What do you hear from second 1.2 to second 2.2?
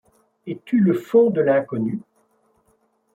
de l’inconnu?